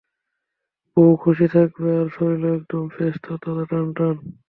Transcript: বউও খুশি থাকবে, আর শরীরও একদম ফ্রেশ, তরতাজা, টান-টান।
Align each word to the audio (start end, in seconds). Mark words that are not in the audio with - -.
বউও 0.97 1.13
খুশি 1.23 1.45
থাকবে, 1.55 1.89
আর 1.99 2.07
শরীরও 2.15 2.49
একদম 2.57 2.83
ফ্রেশ, 2.93 3.15
তরতাজা, 3.23 3.63
টান-টান। 3.71 4.15